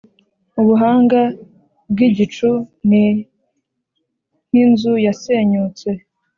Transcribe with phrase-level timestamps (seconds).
[0.61, 1.21] Ubuhanga
[1.91, 2.49] bw’igicucu
[2.89, 3.03] ni
[4.49, 5.89] nk’inzu yasenyutse,